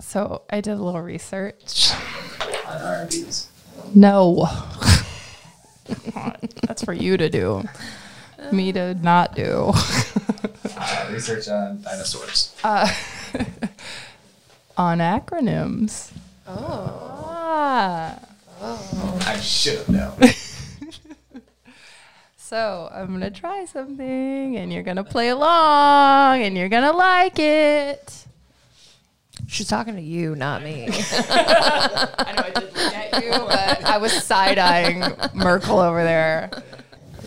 [0.00, 1.90] So I did a little research.
[3.94, 4.46] No.
[6.66, 7.64] That's for you to do.
[8.52, 9.72] Me to not do.
[10.76, 12.54] Uh, research on dinosaurs.
[14.76, 16.12] On acronyms.
[16.46, 17.24] Oh.
[17.26, 18.18] Ah.
[19.26, 20.18] I should have known.
[22.36, 28.24] So I'm gonna try something, and you're gonna play along, and you're gonna like it.
[29.50, 30.86] She's talking to you, not me.
[30.90, 36.50] I know I did look at you, but I was side eyeing Merkle over there.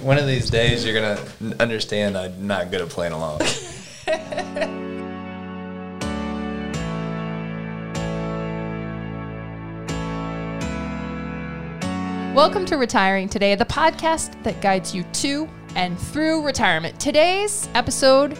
[0.01, 1.19] One of these days, you're gonna
[1.59, 3.39] understand I'm not good at playing along.
[12.35, 16.99] Welcome to Retiring Today, the podcast that guides you to and through retirement.
[16.99, 18.37] Today's episode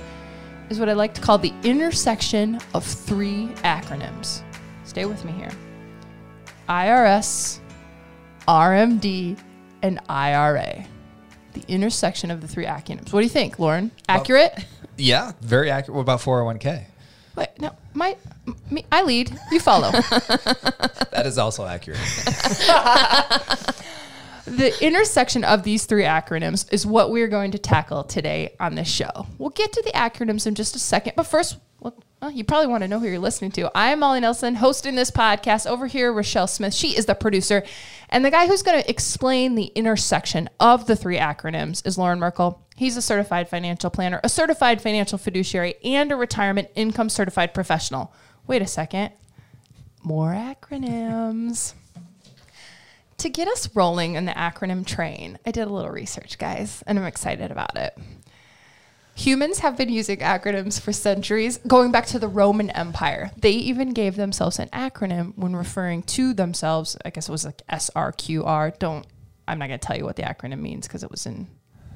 [0.72, 4.42] is what I like to call the intersection of three acronyms.
[4.86, 5.52] Stay with me here
[6.70, 7.60] IRS,
[8.48, 9.38] RMD,
[9.82, 10.86] and IRA.
[11.52, 13.12] The intersection of the three acronyms.
[13.12, 13.92] What do you think, Lauren?
[14.08, 14.66] Accurate?
[14.98, 15.96] yeah, very accurate.
[15.96, 16.86] What about 401k?
[17.36, 18.16] Wait, no, my,
[18.70, 19.38] me, I lead.
[19.52, 19.92] You follow.
[21.12, 22.00] That is also accurate.
[24.52, 28.88] the intersection of these three acronyms is what we're going to tackle today on this
[28.90, 29.28] show.
[29.38, 32.68] We'll get to the acronyms in just a second, but first, well, well, you probably
[32.68, 33.72] want to know who you're listening to.
[33.74, 35.66] I'm Molly Nelson, hosting this podcast.
[35.66, 36.74] Over here, Rochelle Smith.
[36.74, 37.64] She is the producer.
[38.10, 42.20] And the guy who's going to explain the intersection of the three acronyms is Lauren
[42.20, 42.62] Merkle.
[42.76, 48.14] He's a certified financial planner, a certified financial fiduciary, and a retirement income certified professional.
[48.48, 49.12] Wait a second.
[50.04, 51.74] More acronyms
[53.22, 56.98] to get us rolling in the acronym train, I did a little research, guys, and
[56.98, 57.96] I'm excited about it.
[59.14, 63.30] Humans have been using acronyms for centuries, going back to the Roman Empire.
[63.38, 66.98] They even gave themselves an acronym when referring to themselves.
[67.06, 68.80] I guess it was like SRQR.
[68.80, 69.06] Don't,
[69.48, 71.48] I'm not going to tell you what the acronym means because it was in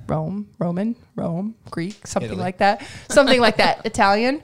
[0.08, 2.44] Rome, Roman, Rome, Greek, something Italy.
[2.44, 2.86] like that.
[3.10, 4.44] Something like that, Italian.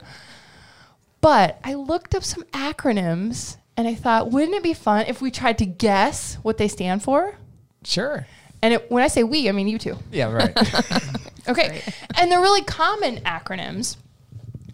[1.20, 5.30] But I looked up some acronyms and I thought, wouldn't it be fun if we
[5.30, 7.36] tried to guess what they stand for?
[7.84, 8.26] Sure.
[8.62, 9.96] And it, when I say we, I mean you two.
[10.10, 10.56] Yeah, right.
[11.48, 11.82] Okay.
[12.14, 13.96] And they're really common acronyms,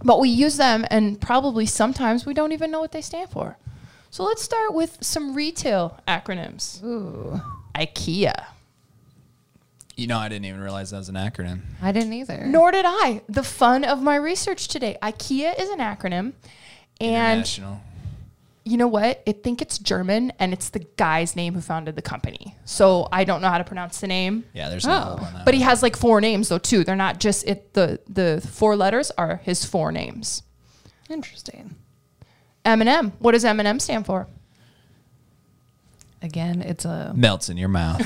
[0.04, 3.56] but we use them and probably sometimes we don't even know what they stand for.
[4.10, 6.84] So let's start with some retail acronyms.
[6.84, 7.40] Ooh,
[7.74, 8.34] IKEA.
[9.96, 11.60] you know, I didn't even realize that was an acronym.
[11.80, 12.44] I didn't either.
[12.46, 13.22] Nor did I.
[13.30, 14.98] The fun of my research today.
[15.02, 16.34] IKEA is an acronym.
[17.00, 17.80] And International.
[18.68, 19.22] You know what?
[19.26, 22.54] I think it's German and it's the guy's name who founded the company.
[22.66, 24.44] So I don't know how to pronounce the name.
[24.52, 25.00] Yeah, there's no Oh.
[25.16, 25.44] hope on that.
[25.46, 26.84] But he has like four names though too.
[26.84, 30.42] They're not just it the the four letters are his four names.
[31.08, 31.76] Interesting.
[32.64, 33.12] M&M.
[33.20, 34.26] What does M&M stand for?
[36.20, 37.98] Again, it's a melts in your mouth.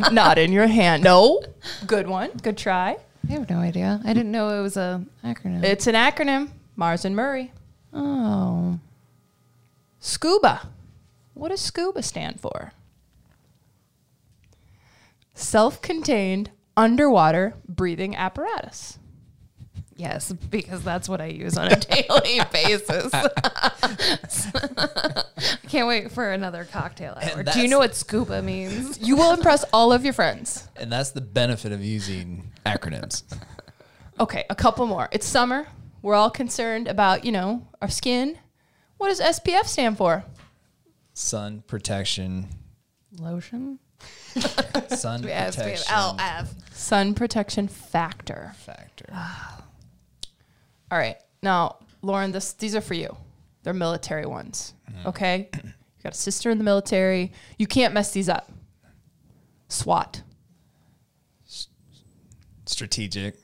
[0.12, 1.02] not in your hand.
[1.02, 1.42] No.
[1.86, 2.30] Good one.
[2.42, 2.96] Good try.
[3.28, 4.00] I have no idea.
[4.04, 5.62] I didn't know it was a acronym.
[5.64, 6.50] It's an acronym.
[6.76, 7.50] Mars and Murrie.
[7.92, 8.78] oh,
[10.04, 10.68] Scuba.
[11.32, 12.72] What does scuba stand for?
[15.34, 18.98] Self-contained underwater breathing apparatus.
[19.96, 23.10] yes, because that's what I use on a daily basis.
[23.14, 23.28] I
[25.68, 27.44] can't wait for another cocktail hour.
[27.44, 28.98] Do you know what scuba means?
[29.02, 30.66] You will impress all of your friends.
[30.76, 33.22] and that's the benefit of using acronyms.
[34.18, 35.08] Okay, a couple more.
[35.12, 35.68] It's summer.
[36.02, 38.36] We're all concerned about, you know, our skin.
[39.02, 40.24] What does SPF stand for?
[41.12, 42.46] Sun protection.
[43.18, 43.80] Lotion.
[44.90, 46.48] Sun Yes, we have protection LF.
[46.72, 48.52] Sun protection factor.
[48.58, 49.06] factor.
[49.12, 49.64] Ah.
[50.92, 51.16] All right.
[51.42, 53.16] Now, Lauren, this these are for you.
[53.64, 54.72] They're military ones.
[54.88, 55.08] Mm-hmm.
[55.08, 55.48] Okay?
[55.52, 55.72] You
[56.04, 57.32] got a sister in the military.
[57.58, 58.52] You can't mess these up.
[59.66, 60.22] SWAT.
[62.66, 63.34] Strategic.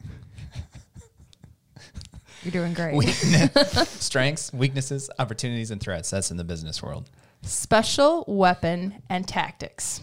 [2.43, 2.95] You're doing great.
[2.95, 6.11] Weakness, strengths, weaknesses, opportunities, and threats.
[6.11, 7.11] That's in the business world.
[7.43, 10.01] Special weapon and tactics.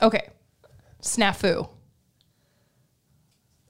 [0.00, 0.28] Okay.
[1.00, 1.68] Snafu.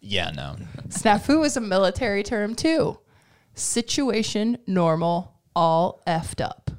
[0.01, 0.57] Yeah, no.
[0.89, 2.99] Snafu is a military term too.
[3.55, 6.71] Situation normal, all effed up.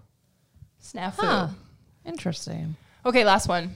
[0.82, 1.14] Snafu.
[1.18, 1.48] Huh.
[2.06, 2.76] Interesting.
[3.06, 3.74] Okay, last one.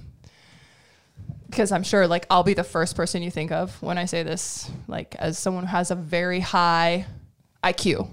[1.49, 4.23] Because I'm sure like I'll be the first person you think of when I say
[4.23, 7.05] this, like as someone who has a very high
[7.63, 8.07] IQ.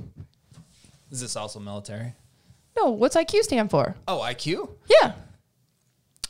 [1.11, 2.13] Is this also military?
[2.77, 3.95] No, what's IQ stand for?
[4.09, 4.69] Oh, IQ?
[4.89, 5.13] Yeah.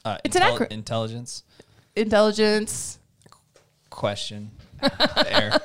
[0.05, 1.43] Uh, It's an acro- Intelligence.
[1.96, 2.99] Intelligence.
[3.88, 4.50] Question.
[5.28, 5.58] Air.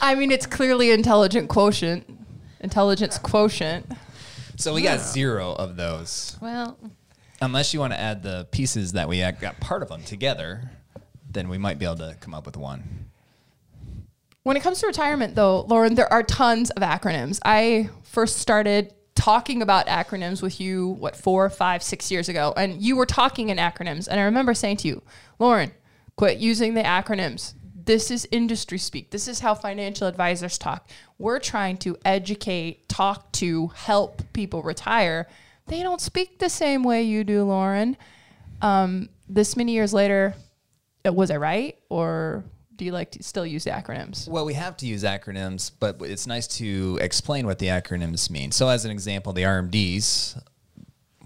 [0.00, 2.08] I mean, it's clearly intelligent quotient.
[2.60, 3.90] intelligence quotient.
[4.56, 6.36] So we got zero of those.
[6.40, 6.78] Well,
[7.40, 10.70] Unless you want to add the pieces that we got part of them together,
[11.30, 13.07] then we might be able to come up with one.
[14.48, 17.38] When it comes to retirement, though, Lauren, there are tons of acronyms.
[17.44, 22.80] I first started talking about acronyms with you, what, four, five, six years ago, and
[22.80, 24.08] you were talking in acronyms.
[24.08, 25.02] And I remember saying to you,
[25.38, 25.70] Lauren,
[26.16, 27.52] quit using the acronyms.
[27.74, 29.10] This is industry speak.
[29.10, 30.88] This is how financial advisors talk.
[31.18, 35.28] We're trying to educate, talk to, help people retire.
[35.66, 37.98] They don't speak the same way you do, Lauren.
[38.62, 40.34] Um, this many years later,
[41.06, 41.76] uh, was I right?
[41.90, 42.44] Or
[42.78, 44.28] do you like to still use acronyms?
[44.28, 48.52] Well, we have to use acronyms, but it's nice to explain what the acronyms mean.
[48.52, 50.40] So, as an example, the RMDs,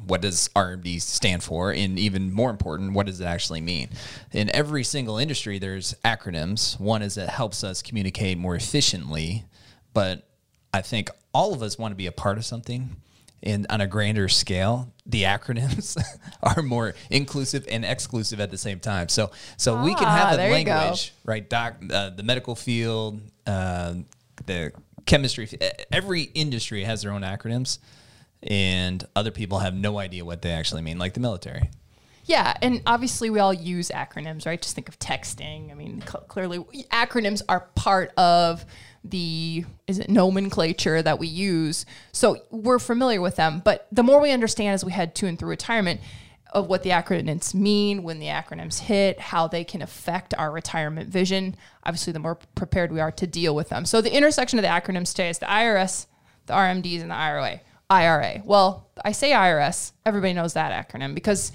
[0.07, 1.71] what does RMD stand for?
[1.71, 3.91] And even more important, what does it actually mean?
[4.33, 6.81] In every single industry, there's acronyms.
[6.81, 9.45] One is it helps us communicate more efficiently,
[9.93, 10.27] but
[10.73, 12.97] I think all of us want to be a part of something.
[13.45, 15.97] And on a grander scale, the acronyms
[16.43, 19.09] are more inclusive and exclusive at the same time.
[19.09, 20.71] So, so we can Ah, have a there you go.
[20.73, 21.49] language right?
[21.49, 23.95] Doc, uh, the medical field, uh,
[24.47, 24.73] the
[25.07, 25.49] chemistry,
[25.91, 27.79] every industry has their own acronyms,
[28.45, 31.71] and other people have no idea what they actually mean, like the military.
[32.25, 34.61] Yeah, and obviously we all use acronyms, right?
[34.61, 35.71] Just think of texting.
[35.71, 36.59] I mean, cl- clearly
[36.93, 38.65] acronyms are part of
[39.05, 41.85] the is it nomenclature that we use.
[42.13, 45.39] So we're familiar with them, but the more we understand as we head to and
[45.39, 46.01] through retirement
[46.53, 51.09] of what the acronyms mean, when the acronyms hit, how they can affect our retirement
[51.09, 53.85] vision, obviously the more prepared we are to deal with them.
[53.87, 56.07] So the intersection of the acronyms today is the IRS,
[56.47, 57.61] the RMDs, and the IRA.
[57.89, 58.43] IRA.
[58.45, 61.53] Well, I say IRS, everybody knows that acronym because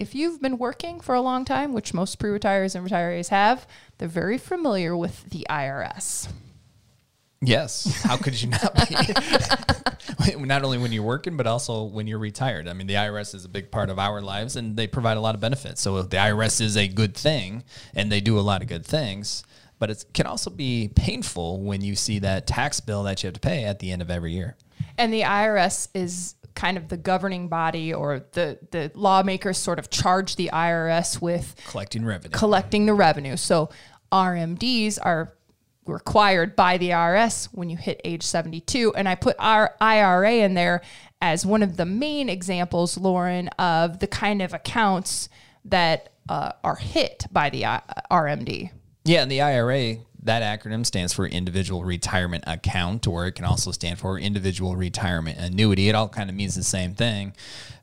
[0.00, 3.68] if you've been working for a long time, which most pre retirees and retirees have,
[3.98, 6.28] they're very familiar with the IRS.
[7.42, 8.02] Yes.
[8.02, 8.96] How could you not be?
[10.44, 12.66] not only when you're working, but also when you're retired.
[12.66, 15.20] I mean, the IRS is a big part of our lives and they provide a
[15.20, 15.80] lot of benefits.
[15.80, 17.62] So the IRS is a good thing
[17.94, 19.44] and they do a lot of good things,
[19.78, 23.34] but it can also be painful when you see that tax bill that you have
[23.34, 24.56] to pay at the end of every year.
[24.98, 29.90] And the IRS is kind of the governing body or the, the lawmakers sort of
[29.90, 32.30] charge the IRS with Collecting revenue.
[32.32, 33.36] collecting the revenue.
[33.36, 33.70] So
[34.12, 35.32] RMDs are
[35.86, 38.94] required by the IRS when you hit age 72.
[38.94, 40.82] And I put our IRA in there
[41.22, 45.28] as one of the main examples, Lauren, of the kind of accounts
[45.64, 48.70] that uh, are hit by the I- RMD.
[49.04, 53.72] Yeah, and the IRA, that acronym stands for Individual Retirement Account, or it can also
[53.72, 55.88] stand for Individual Retirement Annuity.
[55.88, 57.32] It all kind of means the same thing.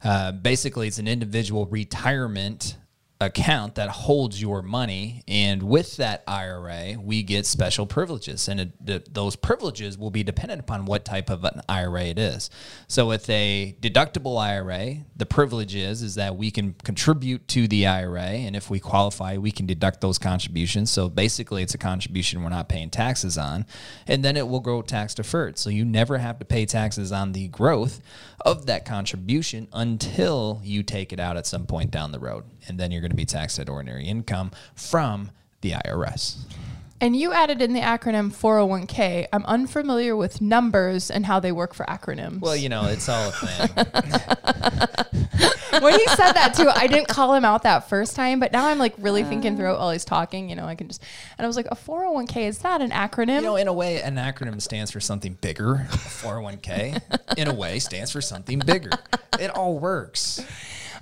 [0.04, 2.78] Uh, basically, it's an individual retirement
[3.20, 8.86] account that holds your money, and with that IRA, we get special privileges, and it,
[8.86, 12.50] th- those privileges will be dependent upon what type of an IRA it is.
[12.88, 17.88] So, with a deductible IRA, the privilege is is that we can contribute to the
[17.88, 20.92] IRA, and if we qualify, we can deduct those contributions.
[20.92, 23.66] So basically, it's a contribution we're not paying taxes on,
[24.06, 25.58] and then it will grow tax deferred.
[25.58, 28.02] So you never have to pay taxes on the growth
[28.42, 32.80] of that contribution until you take it out at some point down the road, and
[32.80, 35.32] then you're going to be taxed at ordinary income from
[35.62, 36.38] the IRS.
[37.00, 39.28] And you added in the acronym 401k.
[39.32, 42.40] I'm unfamiliar with numbers and how they work for acronyms.
[42.40, 43.70] Well, you know, it's all a thing.
[45.82, 48.68] when he said that too, I didn't call him out that first time, but now
[48.68, 50.50] I'm like really thinking through it while he's talking.
[50.50, 51.04] You know, I can just,
[51.38, 53.36] and I was like, a 401k, is that an acronym?
[53.36, 55.86] You know, in a way, an acronym stands for something bigger.
[55.90, 58.90] 401k, in a way, stands for something bigger.
[59.40, 60.44] It all works.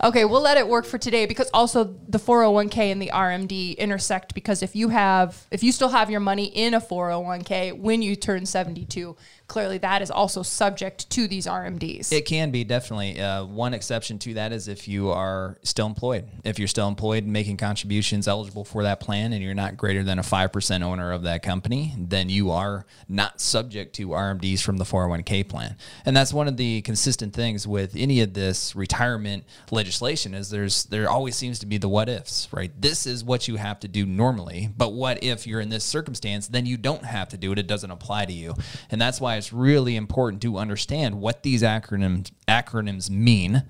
[0.05, 4.35] Okay, we'll let it work for today because also the 401k and the RMD intersect
[4.35, 8.15] because if you have if you still have your money in a 401k when you
[8.15, 9.15] turn 72,
[9.47, 12.11] clearly that is also subject to these RMDs.
[12.11, 13.19] It can be definitely.
[13.19, 16.27] Uh, one exception to that is if you are still employed.
[16.43, 20.19] If you're still employed making contributions eligible for that plan and you're not greater than
[20.19, 24.83] a 5% owner of that company, then you are not subject to RMDs from the
[24.83, 25.75] 401k plan.
[26.05, 30.85] And that's one of the consistent things with any of this retirement legislation is there's
[30.85, 32.71] there always seems to be the what ifs, right?
[32.79, 36.47] This is what you have to do normally, but what if you're in this circumstance,
[36.47, 37.59] then you don't have to do it.
[37.59, 38.55] It doesn't apply to you.
[38.89, 43.63] And that's why it's really important to understand what these acronyms acronyms mean,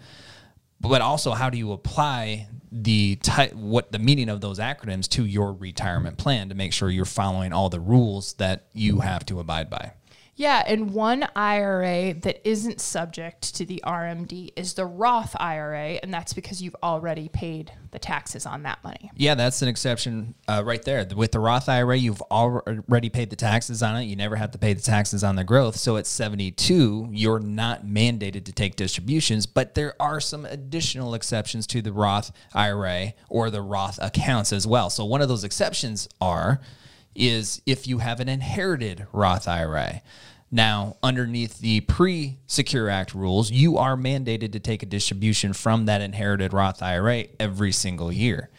[0.79, 5.25] but also how do you apply the type what the meaning of those acronyms to
[5.25, 9.39] your retirement plan to make sure you're following all the rules that you have to
[9.39, 9.93] abide by.
[10.37, 16.13] Yeah, and one IRA that isn't subject to the RMD is the Roth IRA, and
[16.13, 19.11] that's because you've already paid the taxes on that money.
[19.15, 21.07] Yeah, that's an exception uh, right there.
[21.15, 24.03] With the Roth IRA, you've already paid the taxes on it.
[24.03, 25.77] You never have to pay the taxes on the growth.
[25.77, 31.65] So at 72, you're not mandated to take distributions, but there are some additional exceptions
[31.67, 34.89] to the Roth IRA or the Roth accounts as well.
[34.89, 36.59] So one of those exceptions are
[37.15, 40.01] is if you have an inherited Roth IRA.
[40.51, 45.85] Now, underneath the pre Secure Act rules, you are mandated to take a distribution from
[45.85, 48.49] that inherited Roth IRA every single year.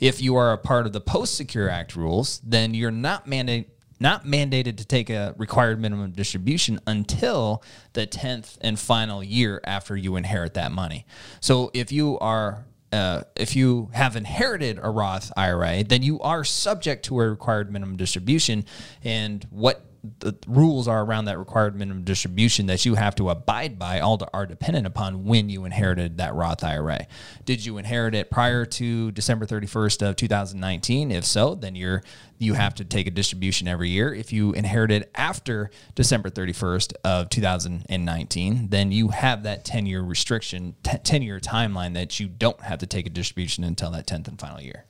[0.00, 3.66] If you are a part of the post Secure Act rules, then you're not mandated
[4.00, 9.96] not mandated to take a required minimum distribution until the 10th and final year after
[9.96, 11.06] you inherit that money.
[11.40, 16.44] So if you are uh, if you have inherited a Roth IRA, then you are
[16.44, 18.64] subject to a required minimum distribution.
[19.02, 19.84] And what
[20.20, 24.20] the rules are around that required minimum distribution that you have to abide by all
[24.32, 27.06] are dependent upon when you inherited that Roth IRA.
[27.44, 31.10] Did you inherit it prior to December 31st of 2019?
[31.10, 32.02] If so, then you're
[32.38, 34.12] you have to take a distribution every year.
[34.12, 40.74] If you inherited after December 31st of 2019, then you have that 10 year restriction,
[40.82, 44.38] 10 year timeline that you don't have to take a distribution until that 10th and
[44.38, 44.84] final year.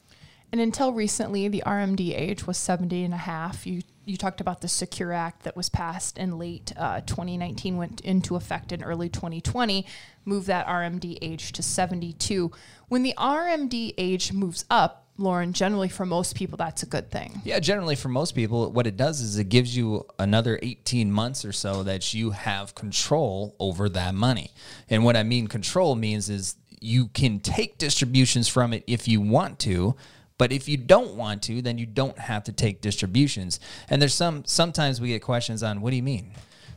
[0.54, 3.66] And until recently, the RMD age was 70 and a half.
[3.66, 8.00] You, you talked about the Secure Act that was passed in late uh, 2019, went
[8.02, 9.84] into effect in early 2020,
[10.24, 12.52] moved that RMD age to 72.
[12.86, 17.42] When the RMD age moves up, Lauren, generally for most people, that's a good thing.
[17.44, 21.44] Yeah, generally for most people, what it does is it gives you another 18 months
[21.44, 24.52] or so that you have control over that money.
[24.88, 29.20] And what I mean control means is you can take distributions from it if you
[29.20, 29.96] want to,
[30.38, 33.60] but if you don't want to, then you don't have to take distributions.
[33.88, 36.32] And there's some sometimes we get questions on what do you mean?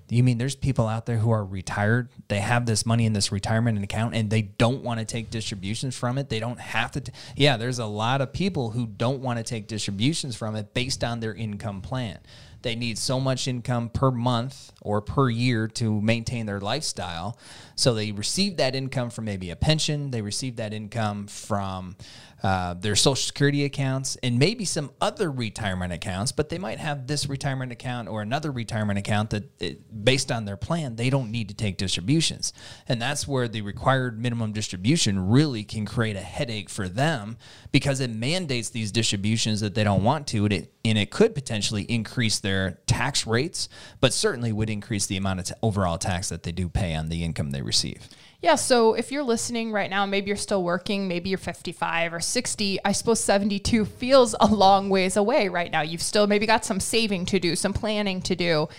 [0.09, 2.07] You mean there's people out there who are retired?
[2.29, 5.97] They have this money in this retirement account and they don't want to take distributions
[5.97, 6.29] from it.
[6.29, 7.01] They don't have to.
[7.01, 10.73] T- yeah, there's a lot of people who don't want to take distributions from it
[10.73, 12.19] based on their income plan.
[12.61, 17.37] They need so much income per month or per year to maintain their lifestyle.
[17.75, 21.97] So they receive that income from maybe a pension, they receive that income from
[22.43, 27.07] uh, their social security accounts and maybe some other retirement accounts, but they might have
[27.07, 31.31] this retirement account or another retirement account that, it, based on their plan, they don't
[31.31, 32.53] need to take distributions.
[32.87, 37.37] And that's where the required minimum distribution really can create a headache for them
[37.71, 41.33] because it mandates these distributions that they don't want to, and it, and it could
[41.33, 43.67] potentially increase their tax rates,
[43.99, 47.09] but certainly would increase the amount of t- overall tax that they do pay on
[47.09, 48.07] the income they receive.
[48.41, 52.19] Yeah, so if you're listening right now, maybe you're still working, maybe you're 55 or
[52.19, 55.81] 60, I suppose 72 feels a long ways away right now.
[55.81, 58.69] You've still maybe got some saving to do, some planning to do.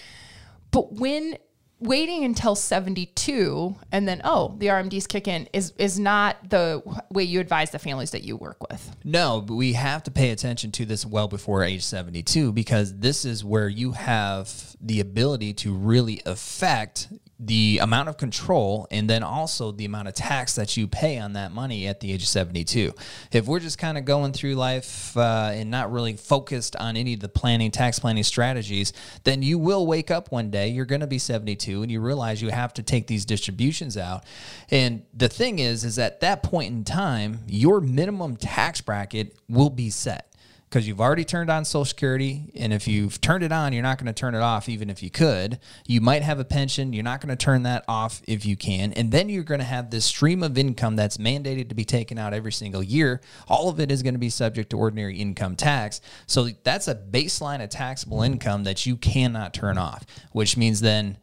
[0.71, 1.39] But when
[1.81, 7.23] waiting until 72 and then oh the RMDs kick in is is not the way
[7.23, 8.97] you advise the families that you work with.
[9.05, 13.25] No, but we have to pay attention to this well before age 72 because this
[13.25, 17.09] is where you have the ability to really affect
[17.41, 21.35] the amount of control and then also the amount of tax that you pay on
[21.35, 22.93] that money at the age of 72.
[23.31, 27.15] If we're just kind of going through life uh, and not really focused on any
[27.15, 28.93] of the planning, tax planning strategies,
[29.23, 32.43] then you will wake up one day, you're going to be 72 and you realize
[32.43, 34.25] you have to take these distributions out.
[34.71, 39.71] And the thing is, is at that point in time, your minimum tax bracket will
[39.71, 40.29] be set
[40.69, 42.51] because you've already turned on Social Security.
[42.55, 45.03] And if you've turned it on, you're not going to turn it off, even if
[45.03, 45.59] you could.
[45.87, 46.93] You might have a pension.
[46.93, 48.93] You're not going to turn that off if you can.
[48.93, 52.19] And then you're going to have this stream of income that's mandated to be taken
[52.19, 53.23] out every single year.
[53.49, 56.01] All of it is going to be subject to ordinary income tax.
[56.27, 61.17] So that's a baseline of taxable income that you cannot turn off, which means then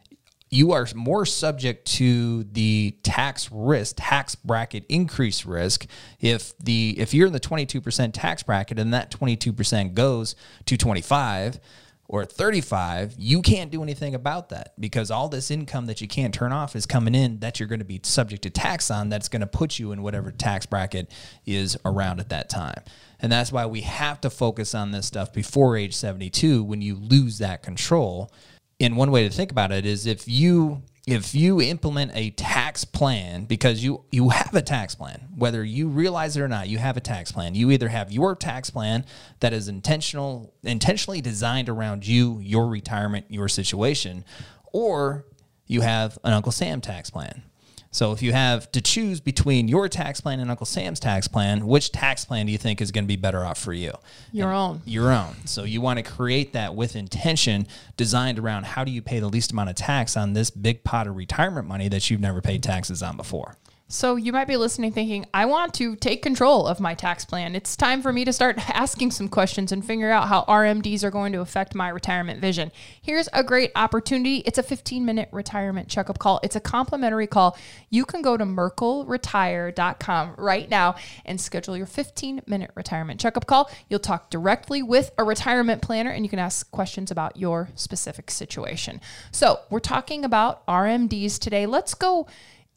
[0.56, 5.86] you are more subject to the tax risk, tax bracket increase risk.
[6.22, 10.36] If the if you're in the 22% tax bracket and that 22% goes
[10.66, 11.60] to 25
[12.08, 16.34] or 35, you can't do anything about that because all this income that you can't
[16.34, 19.28] turn off is coming in that you're going to be subject to tax on that's
[19.28, 21.12] going to put you in whatever tax bracket
[21.46, 22.82] is around at that time.
[23.20, 26.96] And that's why we have to focus on this stuff before age 72 when you
[26.96, 28.32] lose that control
[28.80, 32.84] and one way to think about it is if you if you implement a tax
[32.84, 36.78] plan because you you have a tax plan whether you realize it or not you
[36.78, 37.56] have a tax plan.
[37.56, 39.06] You either have your tax plan
[39.40, 44.26] that is intentional intentionally designed around you your retirement your situation
[44.74, 45.26] or
[45.68, 47.44] you have an uncle sam tax plan
[47.96, 51.66] So if you have to choose between your tax plan and Uncle Sam's tax plan,
[51.66, 53.94] which tax plan do you think is going to be better off for you?
[54.34, 54.82] Your own.
[54.84, 55.34] Your own.
[55.46, 59.30] So you want to create that with intention, designed around how do you pay the
[59.30, 62.62] least amount of tax on this big pot of retirement money that you've never paid
[62.62, 63.56] taxes on before.
[63.88, 67.54] So you might be listening thinking, I want to take control of my tax plan.
[67.54, 71.12] It's time for me to start asking some questions and figure out how RMDs are
[71.12, 72.72] going to affect my retirement vision.
[73.00, 74.38] Here's a great opportunity.
[74.38, 76.40] It's a 15 minute retirement checkup call.
[76.42, 77.56] It's a complimentary call.
[77.92, 83.70] You can go to merkleretire.com right now and schedule your 15 minute retirement checkup call.
[83.88, 88.32] You'll talk directly with a retirement planner and you can ask questions about your specific
[88.32, 89.00] situation.
[89.32, 91.68] So we're talking about RMDs today.
[91.68, 92.26] Let's go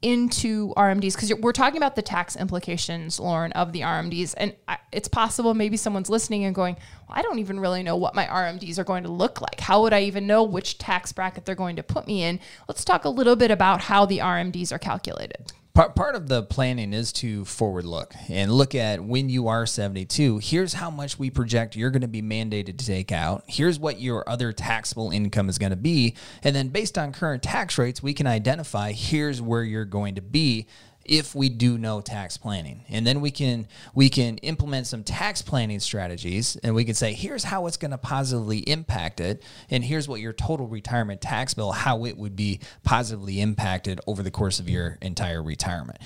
[0.01, 4.35] into RMDs because we're talking about the tax implications, Lauren, of the RMDs.
[4.37, 7.97] And I, it's possible maybe someone's listening and going, well, I don't even really know
[7.97, 9.61] what my RMDs are going to look like.
[9.61, 12.39] How would I even know which tax bracket they're going to put me in?
[12.69, 15.53] Let's talk a little bit about how the RMDs are calculated.
[15.79, 19.65] Part, part of the planning is to forward look and look at when you are
[19.65, 20.39] 72.
[20.39, 23.45] Here's how much we project you're going to be mandated to take out.
[23.47, 26.17] Here's what your other taxable income is going to be.
[26.43, 30.21] And then based on current tax rates, we can identify here's where you're going to
[30.21, 30.67] be
[31.09, 32.85] if we do know tax planning.
[32.89, 37.15] And then we can we can implement some tax planning strategies and we can say
[37.15, 41.55] here's how it's going to positively impact it and here's what your total retirement tax
[41.55, 45.99] bill how it would be positively impacted over the course of your entire retirement.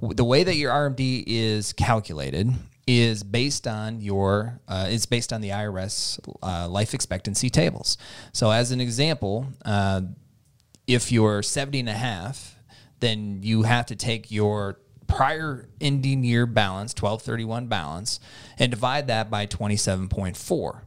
[0.00, 2.52] The way that your rmd is calculated
[2.86, 7.96] is based on your uh, it's based on the irs uh, life expectancy tables.
[8.32, 10.02] So as an example uh,
[10.88, 12.57] if you're 70 and a half
[13.00, 18.20] then you have to take your prior ending year balance, 1231 balance,
[18.58, 20.80] and divide that by 27.4.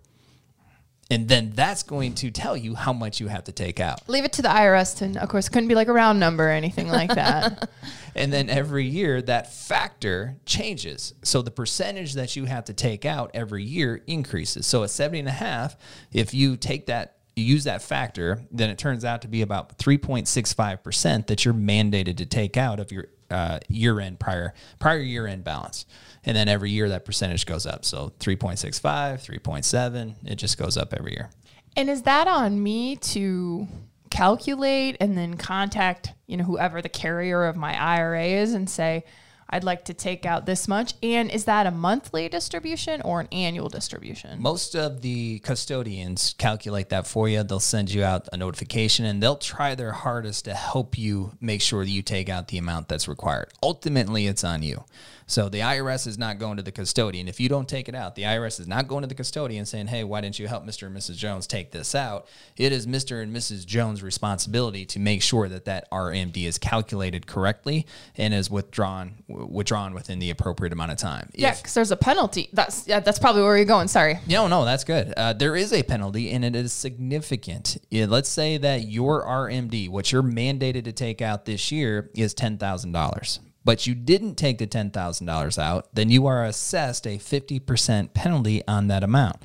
[1.10, 4.08] And then that's going to tell you how much you have to take out.
[4.08, 6.51] Leave it to the IRS to, of course, couldn't be like a round number or
[6.51, 7.70] anything like that.
[8.15, 11.13] and then every year that factor changes.
[11.22, 14.65] So the percentage that you have to take out every year increases.
[14.65, 15.75] So at 70 and a half,
[16.13, 19.77] if you take that you use that factor, then it turns out to be about
[19.77, 25.25] 3.65% that you're mandated to take out of your uh, year end prior prior year
[25.25, 25.86] end balance.
[26.24, 27.86] And then every year that percentage goes up.
[27.86, 31.29] So 3.65, 3.7, it just goes up every year.
[31.75, 33.67] And is that on me to
[34.10, 39.05] calculate and then contact, you know, whoever the carrier of my IRA is and say,
[39.51, 40.93] I'd like to take out this much.
[41.03, 44.41] And is that a monthly distribution or an annual distribution?
[44.41, 47.43] Most of the custodians calculate that for you.
[47.43, 51.62] They'll send you out a notification and they'll try their hardest to help you make
[51.62, 53.49] sure that you take out the amount that's required.
[53.62, 54.86] Ultimately, it's on you.
[55.32, 57.30] So the IRS is not going to the custodian.
[57.30, 59.88] If you don't take it out, the IRS is not going to the custodian saying,
[59.88, 60.88] hey, why didn't you help Mr.
[60.88, 61.15] and Mrs.
[61.15, 62.28] Jones take this out?
[62.58, 63.23] It is Mr.
[63.23, 63.65] and Mrs.
[63.65, 67.86] Jones' responsibility to make sure that that RMD is calculated correctly
[68.17, 71.30] and is withdrawn withdrawn within the appropriate amount of time.
[71.34, 72.49] Yeah, because there's a penalty.
[72.54, 73.88] That's yeah, that's probably where you're going.
[73.88, 74.19] Sorry.
[74.27, 75.13] No, no, that's good.
[75.15, 77.77] Uh, there is a penalty, and it is significant.
[77.89, 82.34] Yeah, let's say that your RMD, what you're mandated to take out this year, is
[82.34, 87.17] ten thousand dollars but you didn't take the $10,000 out, then you are assessed a
[87.17, 89.38] 50% penalty on that amount.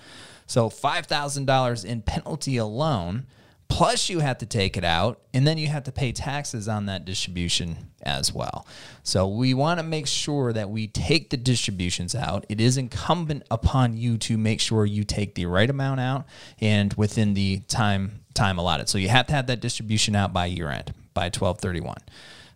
[0.46, 3.26] So $5,000 in penalty alone,
[3.68, 6.86] plus you have to take it out, and then you have to pay taxes on
[6.86, 8.66] that distribution as well.
[9.02, 12.46] So we want to make sure that we take the distributions out.
[12.48, 16.26] It is incumbent upon you to make sure you take the right amount out
[16.60, 18.88] and within the time time allotted.
[18.88, 21.96] So you have to have that distribution out by year end, by 1231.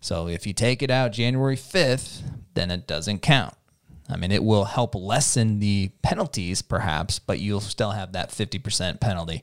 [0.01, 2.23] So if you take it out January 5th,
[2.55, 3.55] then it doesn't count.
[4.09, 9.01] I mean, it will help lessen the penalties, perhaps, but you'll still have that 50%
[9.01, 9.43] penalty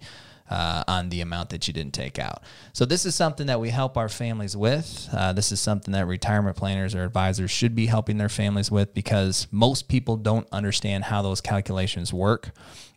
[0.50, 2.44] uh, on the amount that you didn't take out.
[2.74, 5.10] So, this is something that we help our families with.
[5.12, 8.94] Uh, this is something that retirement planners or advisors should be helping their families with
[8.94, 12.52] because most people don't understand how those calculations work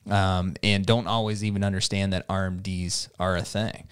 [0.08, 3.86] um, and don't always even understand that RMDs are a thing.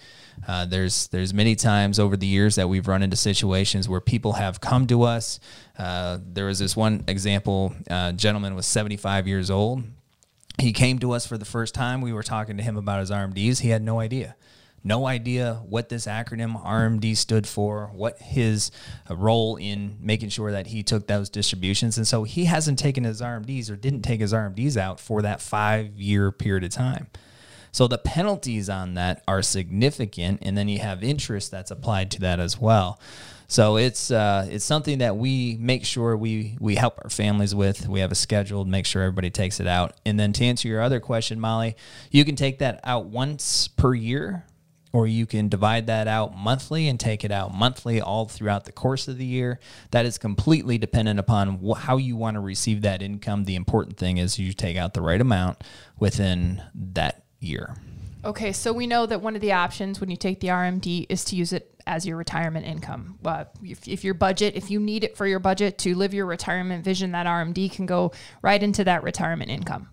[0.47, 4.33] Uh, there's there's many times over the years that we've run into situations where people
[4.33, 5.39] have come to us.
[5.77, 7.73] Uh, there was this one example.
[7.89, 9.83] Uh, gentleman was 75 years old.
[10.59, 12.01] He came to us for the first time.
[12.01, 13.59] We were talking to him about his RMDs.
[13.59, 14.35] He had no idea.
[14.83, 18.71] No idea what this acronym RMD stood for, what his
[19.09, 21.97] uh, role in making sure that he took those distributions.
[21.97, 25.41] And so he hasn't taken his RMDs or didn't take his RMDs out for that
[25.41, 27.07] five year period of time.
[27.71, 32.19] So the penalties on that are significant, and then you have interest that's applied to
[32.21, 32.99] that as well.
[33.49, 37.89] So it's uh, it's something that we make sure we we help our families with.
[37.89, 39.93] We have a schedule to make sure everybody takes it out.
[40.05, 41.75] And then to answer your other question, Molly,
[42.11, 44.45] you can take that out once per year
[44.93, 48.71] or you can divide that out monthly and take it out monthly all throughout the
[48.71, 49.59] course of the year.
[49.91, 53.45] That is completely dependent upon wh- how you want to receive that income.
[53.45, 55.63] The important thing is you take out the right amount
[55.97, 57.75] within that year.
[58.23, 61.23] Okay, so we know that one of the options when you take the RMD is
[61.25, 63.17] to use it as your retirement income.
[63.23, 66.25] Uh, if, if your budget, if you need it for your budget to live your
[66.25, 69.87] retirement vision, that RMD can go right into that retirement income.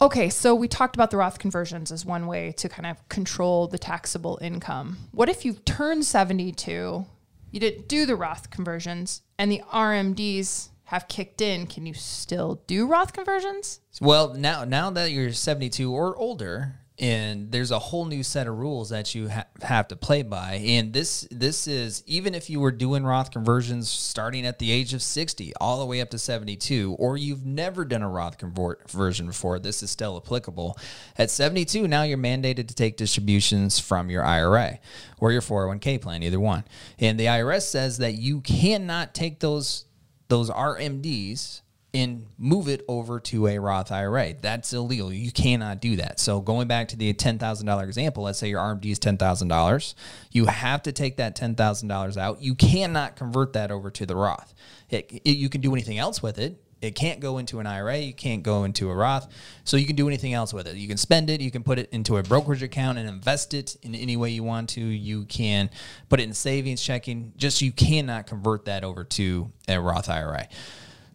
[0.00, 3.68] Okay, so we talked about the Roth conversions as one way to kind of control
[3.68, 4.98] the taxable income.
[5.12, 7.06] What if you've turned 72,
[7.52, 11.68] you didn't do the Roth conversions, and the RMDs have kicked in?
[11.68, 13.80] Can you still do Roth conversions?
[14.00, 18.56] Well, now now that you're 72 or older, and there's a whole new set of
[18.56, 20.54] rules that you ha- have to play by.
[20.64, 24.94] And this this is even if you were doing roth conversions starting at the age
[24.94, 29.26] of 60 all the way up to 72 or you've never done a roth conversion
[29.26, 30.78] before this is still applicable.
[31.18, 34.78] At 72 now you're mandated to take distributions from your ira
[35.18, 36.62] or your 401k plan either one.
[37.00, 39.86] And the irs says that you cannot take those
[40.28, 41.60] those rmds
[41.94, 44.34] and move it over to a Roth IRA.
[44.34, 45.12] That's illegal.
[45.12, 46.18] You cannot do that.
[46.18, 49.94] So going back to the $10,000 example, let's say your RMD is $10,000.
[50.32, 52.42] You have to take that $10,000 out.
[52.42, 54.52] You cannot convert that over to the Roth.
[54.90, 56.60] It, it, you can do anything else with it.
[56.82, 57.98] It can't go into an IRA.
[57.98, 59.32] You can't go into a Roth.
[59.62, 60.76] So you can do anything else with it.
[60.76, 61.40] You can spend it.
[61.40, 64.42] You can put it into a brokerage account and invest it in any way you
[64.42, 64.80] want to.
[64.80, 65.70] You can
[66.10, 67.32] put it in savings, checking.
[67.36, 70.48] Just you cannot convert that over to a Roth IRA.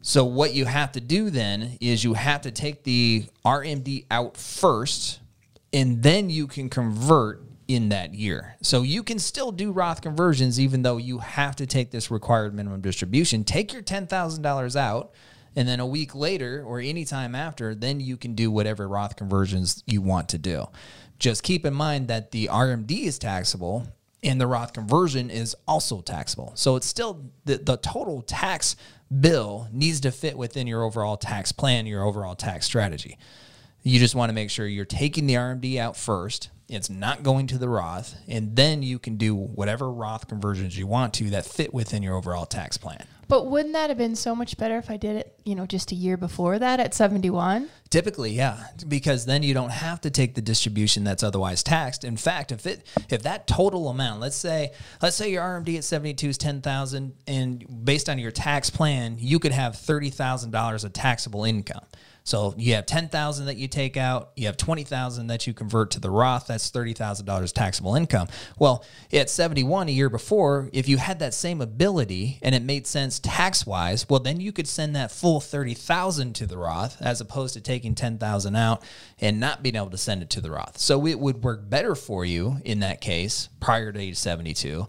[0.02, 4.38] So what you have to do then is you have to take the RMD out
[4.38, 5.20] first,
[5.74, 8.56] and then you can convert in that year.
[8.64, 12.56] So you can still do Roth conversions even though you have to take this required
[12.56, 13.44] minimum distribution.
[13.44, 15.14] Take your $10,000 out
[15.56, 19.84] and then a week later or anytime after, then you can do whatever Roth conversions
[19.86, 20.66] you want to do.
[21.20, 23.86] Just keep in mind that the RMD is taxable
[24.24, 26.52] and the Roth conversion is also taxable.
[26.56, 28.76] So it's still the, the total tax
[29.18, 33.18] bill needs to fit within your overall tax plan, your overall tax strategy.
[33.82, 36.50] You just want to make sure you're taking the RMD out first.
[36.68, 40.86] It's not going to the Roth, and then you can do whatever Roth conversions you
[40.86, 43.06] want to that fit within your overall tax plan.
[43.30, 45.92] But wouldn't that have been so much better if I did it, you know, just
[45.92, 47.70] a year before that at 71?
[47.92, 52.04] Typically, yeah, because then you don't have to take the distribution that's otherwise taxed.
[52.04, 55.84] In fact, if it if that total amount, let's say let's say your RMD at
[55.84, 61.44] 72 is 10,000 and based on your tax plan, you could have $30,000 of taxable
[61.44, 61.86] income.
[62.30, 66.00] So you have 10,000 that you take out, you have 20,000 that you convert to
[66.00, 68.28] the Roth, that's $30,000 taxable income.
[68.60, 72.86] Well, at 71 a year before, if you had that same ability and it made
[72.86, 77.56] sense tax-wise, well then you could send that full 30,000 to the Roth as opposed
[77.56, 78.84] to taking 10,000 out
[79.20, 80.78] and not being able to send it to the Roth.
[80.78, 84.88] So it would work better for you in that case prior to age 72.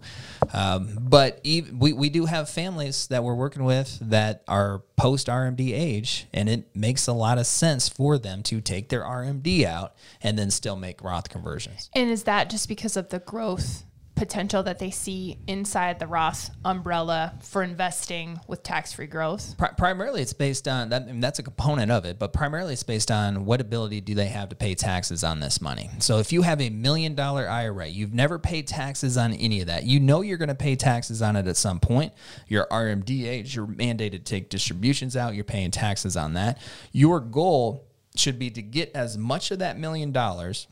[0.53, 5.73] Um, but we, we do have families that we're working with that are post RMD
[5.73, 9.95] age, and it makes a lot of sense for them to take their RMD out
[10.21, 11.89] and then still make Roth conversions.
[11.93, 13.83] And is that just because of the growth
[14.21, 19.57] potential that they see inside the Roth umbrella for investing with tax-free growth?
[19.57, 21.01] Pri- primarily, it's based on that.
[21.01, 24.13] I mean, that's a component of it, but primarily, it's based on what ability do
[24.13, 25.89] they have to pay taxes on this money.
[25.97, 29.65] So, if you have a million dollar IRA, you've never paid taxes on any of
[29.65, 29.85] that.
[29.85, 32.13] You know you're going to pay taxes on it at some point.
[32.47, 35.33] Your RMD you're mandated to take distributions out.
[35.33, 36.59] You're paying taxes on that.
[36.91, 40.67] Your goal should be to get as much of that million dollars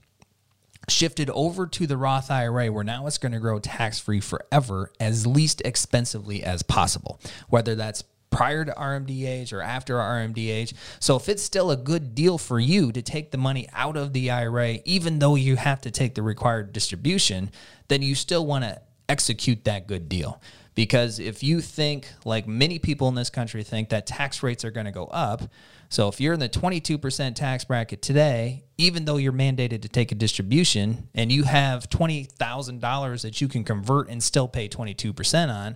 [0.89, 4.91] shifted over to the Roth IRA, where now it's going to grow tax free forever
[4.99, 10.73] as least expensively as possible, whether that's prior to RMD age or after RMD age.
[10.99, 14.13] So if it's still a good deal for you to take the money out of
[14.13, 17.51] the IRA, even though you have to take the required distribution,
[17.87, 20.41] then you still want to execute that good deal.
[20.75, 24.71] Because if you think, like many people in this country think, that tax rates are
[24.71, 25.41] going to go up,
[25.89, 30.11] so if you're in the 22% tax bracket today, even though you're mandated to take
[30.11, 35.75] a distribution and you have $20,000 that you can convert and still pay 22% on,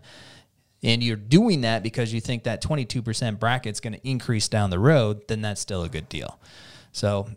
[0.83, 4.69] and you're doing that because you think that 22% bracket is going to increase down
[4.69, 6.39] the road, then that's still a good deal.
[6.91, 7.27] So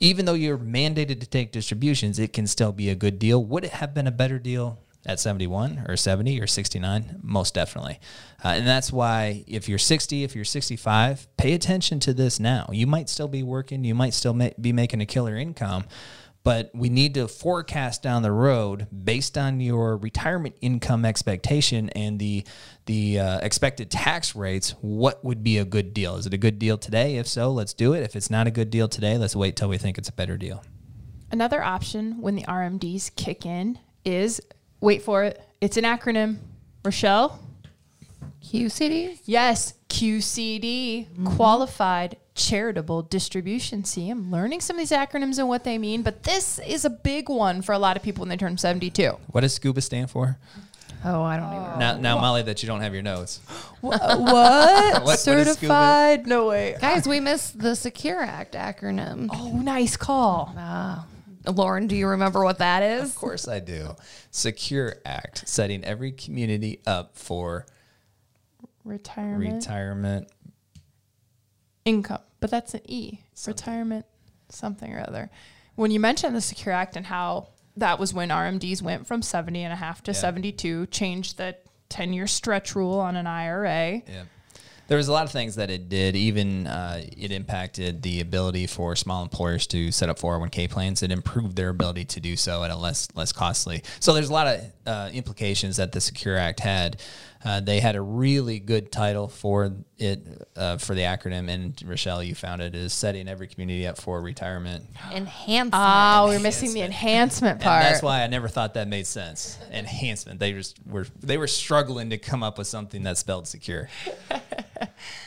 [0.00, 3.44] even though you're mandated to take distributions, it can still be a good deal.
[3.44, 7.20] Would it have been a better deal at 71 or 70 or 69?
[7.22, 8.00] Most definitely.
[8.44, 12.68] Uh, and that's why if you're 60, if you're 65, pay attention to this now.
[12.72, 15.84] You might still be working, you might still ma- be making a killer income,
[16.46, 22.20] but we need to forecast down the road based on your retirement income expectation and
[22.20, 22.44] the
[22.84, 26.60] the uh, expected tax rates what would be a good deal is it a good
[26.60, 29.34] deal today if so let's do it if it's not a good deal today let's
[29.34, 30.62] wait till we think it's a better deal
[31.32, 34.40] another option when the RMDs kick in is
[34.80, 35.42] wait for it.
[35.60, 36.38] It's an acronym.
[36.84, 37.40] Rochelle?
[38.44, 39.18] QCD?
[39.24, 43.84] Yes, QCD, Qualified Charitable Distribution.
[43.84, 46.90] See, I'm learning some of these acronyms and what they mean, but this is a
[46.90, 49.16] big one for a lot of people when they turn 72.
[49.32, 50.38] What does SCUBA stand for?
[51.04, 51.78] Oh, I don't even.
[51.78, 53.40] Now, now, Molly, that you don't have your notes.
[53.80, 54.00] what?
[54.00, 55.44] what is scuba?
[55.44, 56.26] Certified?
[56.26, 56.76] No way.
[56.80, 59.28] Guys, we missed the Secure Act acronym.
[59.32, 60.52] Oh, nice call.
[60.56, 61.06] Ah.
[61.46, 63.10] Lauren, do you remember what that is?
[63.10, 63.94] Of course I do.
[64.30, 67.66] Secure Act, setting every community up for
[68.84, 69.54] Retirement.
[69.54, 70.28] retirement.
[71.84, 73.20] income, but that's an E.
[73.46, 74.06] Retirement,
[74.48, 75.30] something or other.
[75.76, 79.62] When you mentioned the Secure Act and how that was when RMDs went from 70
[79.62, 80.18] and a half to Yeah.
[80.18, 81.56] 72, changed the
[81.88, 84.02] 10 year stretch rule on an IRA.
[84.06, 84.24] Yeah.
[84.88, 86.14] There was a lot of things that it did.
[86.14, 91.02] Even uh, it impacted the ability for small employers to set up 401k plans.
[91.02, 93.82] It improved their ability to do so at a less less costly.
[94.00, 97.00] So there's a lot of uh, implications that the Secure Act had.
[97.46, 102.20] Uh, they had a really good title for it uh, for the acronym, and Rochelle,
[102.20, 104.84] you found it is setting every community up for retirement.
[105.12, 105.70] Enhancement.
[105.72, 107.84] Oh, we're missing the enhancement part.
[107.84, 109.58] And that's why I never thought that made sense.
[109.70, 110.40] Enhancement.
[110.40, 113.88] They just were they were struggling to come up with something that spelled secure.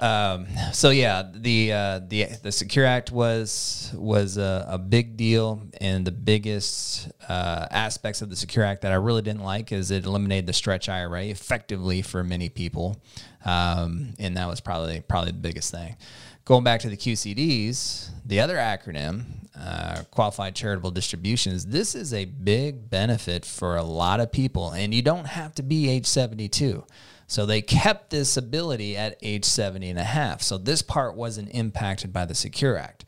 [0.00, 5.62] um, so yeah, the uh, the the Secure Act was was a, a big deal,
[5.80, 9.90] and the biggest uh, aspects of the Secure Act that I really didn't like is
[9.90, 13.00] it eliminated the stretch IRA effectively for many people,
[13.44, 15.96] um, and that was probably probably the biggest thing.
[16.44, 19.24] Going back to the QCDs, the other acronym,
[19.56, 24.92] uh, Qualified Charitable Distributions, this is a big benefit for a lot of people, and
[24.92, 26.84] you don't have to be age 72.
[27.30, 30.42] So they kept this ability at age 70 and a half.
[30.42, 33.04] So this part wasn't impacted by the Secure Act.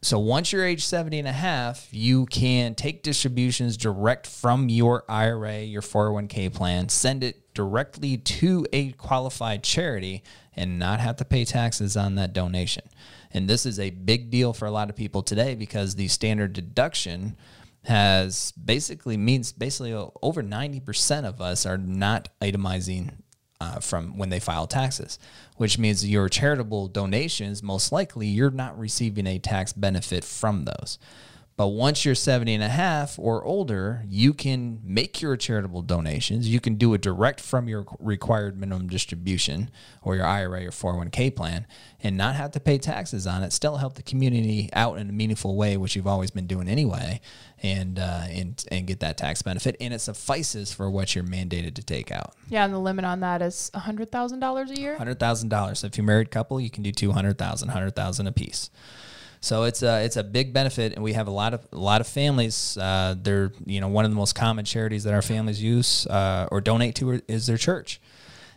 [0.00, 5.04] So once you're age 70 and a half, you can take distributions direct from your
[5.06, 10.22] IRA, your 401k plan, send it directly to a qualified charity
[10.54, 12.84] and not have to pay taxes on that donation.
[13.32, 16.54] And this is a big deal for a lot of people today because the standard
[16.54, 17.36] deduction
[17.84, 23.10] has basically means basically over 90% of us are not itemizing
[23.60, 25.18] uh, from when they file taxes,
[25.56, 30.98] which means your charitable donations, most likely you're not receiving a tax benefit from those.
[31.56, 36.46] But once you're 70 and a half or older, you can make your charitable donations.
[36.46, 39.70] You can do it direct from your required minimum distribution
[40.02, 41.66] or your IRA or 401k plan
[42.02, 43.54] and not have to pay taxes on it.
[43.54, 47.22] Still help the community out in a meaningful way, which you've always been doing anyway,
[47.62, 49.76] and, uh, and, and get that tax benefit.
[49.80, 52.34] And it suffices for what you're mandated to take out.
[52.50, 54.98] yeah, and the limit on that is $100,000 a year.
[54.98, 55.78] Hundred thousand dollars.
[55.78, 58.32] So if you're a married couple, you can do two hundred thousand, hundred thousand a
[58.32, 58.70] piece.
[59.40, 62.00] So it's a it's a big benefit, and we have a lot of a lot
[62.00, 62.76] of families.
[62.76, 66.48] Uh, they're you know one of the most common charities that our families use uh,
[66.50, 68.00] or donate to is their church,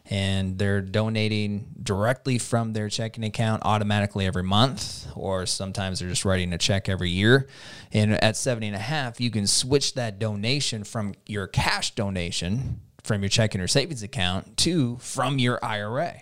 [0.05, 6.25] and they're donating directly from their checking account automatically every month, or sometimes they're just
[6.25, 7.47] writing a check every year.
[7.91, 12.81] And at 70 and a half, you can switch that donation from your cash donation
[13.03, 16.21] from your checking or savings account to from your IRA.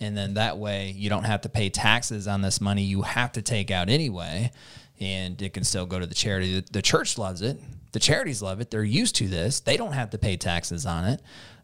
[0.00, 3.32] And then that way you don't have to pay taxes on this money you have
[3.32, 4.52] to take out anyway.
[5.00, 6.60] And it can still go to the charity.
[6.72, 7.60] The, church loves it.
[7.92, 8.70] The charities love it.
[8.70, 9.60] They're used to this.
[9.60, 11.22] They don't have to pay taxes on it.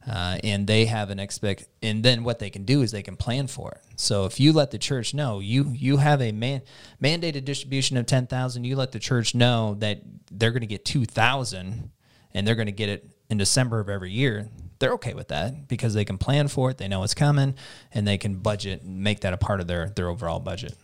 [0.08, 3.16] Uh, and they have an expect and then what they can do is they can
[3.16, 6.60] plan for it so if you let the church know you you have a man
[7.02, 11.90] mandated distribution of 10,000 you let the church know that they're going to get 2,000
[12.34, 14.50] and they're going to get it in December of every year
[14.84, 17.54] they're okay with that because they can plan for it they know it's coming
[17.92, 20.74] and they can budget and make that a part of their their overall budget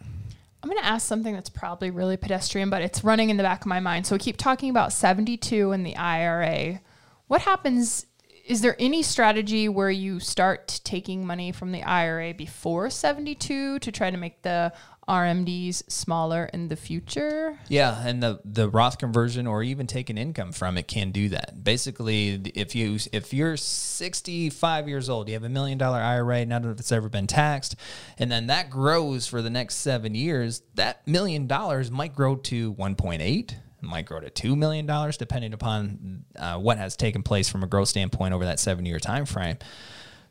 [0.62, 3.62] I'm going to ask something that's probably really pedestrian, but it's running in the back
[3.62, 4.06] of my mind.
[4.06, 6.80] So we keep talking about 72 and the IRA.
[7.28, 8.04] What happens?
[8.44, 13.92] Is there any strategy where you start taking money from the IRA before 72 to
[13.92, 14.72] try to make the
[15.10, 17.58] RMDs smaller in the future?
[17.68, 21.64] Yeah, and the the Roth conversion or even taking income from it can do that.
[21.64, 26.64] Basically, if you if you're 65 years old, you have a million dollar IRA, none
[26.64, 27.74] of it's ever been taxed,
[28.18, 32.72] and then that grows for the next 7 years, that million dollars might grow to
[32.74, 37.62] 1.8 might grow to two million dollars, depending upon uh, what has taken place from
[37.62, 39.56] a growth standpoint over that seven-year time frame.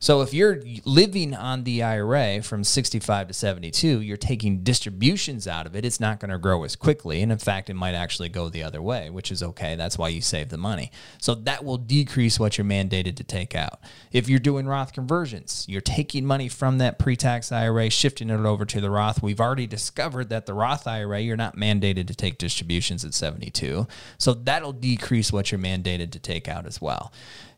[0.01, 5.65] So if you're living on the IRA from 65 to 72, you're taking distributions out
[5.65, 5.83] of it.
[5.83, 7.21] It's not going to grow as quickly.
[7.21, 9.75] And in fact, it might actually go the other way, which is okay.
[9.75, 10.89] That's why you save the money.
[11.17, 13.81] So that will decrease what you're mandated to take out.
[14.13, 18.39] If you're doing Roth conversions, you're taking money from that pre tax IRA, shifting it
[18.39, 19.21] over to the Roth.
[19.21, 23.85] We've already discovered that the Roth IRA, you're not mandated to take distributions at 72.
[24.17, 27.11] So that'll decrease what you're mandated to take out as well.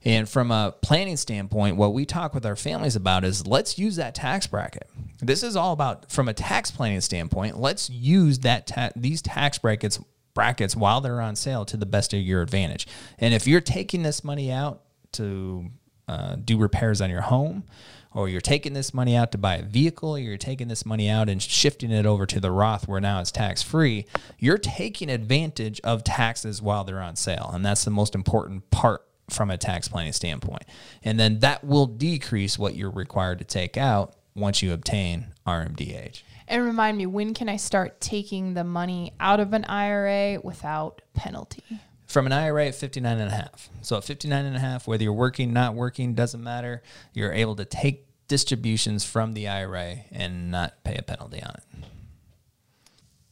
[0.03, 3.97] And from a planning standpoint, what we talk with our families about is let's use
[3.97, 4.89] that tax bracket.
[5.19, 7.59] This is all about from a tax planning standpoint.
[7.59, 9.99] Let's use that ta- these tax brackets
[10.33, 12.87] brackets while they're on sale to the best of your advantage.
[13.19, 14.81] And if you're taking this money out
[15.13, 15.69] to
[16.07, 17.65] uh, do repairs on your home,
[18.13, 21.09] or you're taking this money out to buy a vehicle, or you're taking this money
[21.09, 24.05] out and shifting it over to the Roth where now it's tax free,
[24.37, 27.51] you're taking advantage of taxes while they're on sale.
[27.53, 30.63] And that's the most important part from a tax planning standpoint.
[31.03, 35.97] And then that will decrease what you're required to take out once you obtain RMD
[35.99, 36.25] age.
[36.47, 41.01] And remind me, when can I start taking the money out of an IRA without
[41.13, 41.63] penalty?
[42.07, 43.69] From an IRA at 59 and a half.
[43.81, 46.83] So at 59 and a half, whether you're working, not working, doesn't matter.
[47.13, 51.85] You're able to take distributions from the IRA and not pay a penalty on it.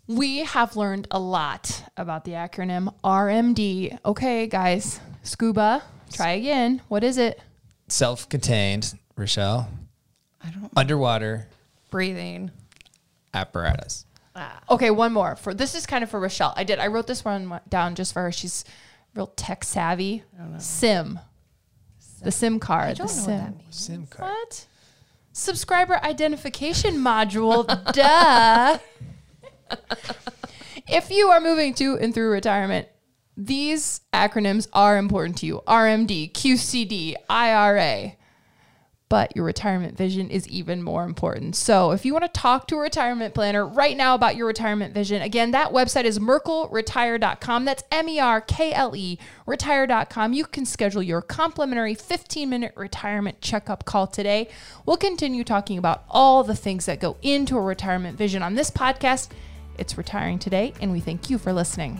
[0.08, 4.00] We have learned a lot about the acronym RMD.
[4.04, 6.82] Okay, guys, scuba, try again.
[6.88, 7.40] What is it?
[7.88, 9.70] Self-contained, Rochelle,
[10.44, 11.48] I don't underwater
[11.90, 12.52] breathing.
[13.34, 14.06] apparatus.
[14.36, 14.62] Ah.
[14.70, 15.36] Okay, one more.
[15.36, 16.54] For this is kind of for Rochelle.
[16.56, 16.80] I did.
[16.80, 18.32] I wrote this one down just for her.
[18.32, 18.64] She's
[19.16, 20.24] real tech savvy.
[20.60, 21.20] SIM.
[22.24, 22.92] The SIM card.
[22.92, 23.34] I don't the know SIM.
[23.34, 23.76] what that means.
[23.76, 24.30] SIM card.
[24.32, 24.66] What?
[25.34, 27.66] Subscriber identification module.
[27.94, 28.78] Duh.
[30.88, 32.88] if you are moving to and through retirement,
[33.40, 38.14] these acronyms are important to you RMD, QCD, IRA.
[39.08, 41.56] But your retirement vision is even more important.
[41.56, 44.94] So, if you want to talk to a retirement planner right now about your retirement
[44.94, 47.66] vision, again, that website is merkleretire.com.
[47.66, 50.34] That's M E R K L E retire.com.
[50.34, 54.50] You can schedule your complimentary 15 minute retirement checkup call today.
[54.86, 58.70] We'll continue talking about all the things that go into a retirement vision on this
[58.70, 59.30] podcast.
[59.80, 62.00] It's Retiring Today, and we thank you for listening.